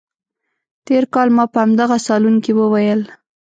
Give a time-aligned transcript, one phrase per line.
[0.85, 3.01] تېر کال ما په همدغه صالون کې وویل.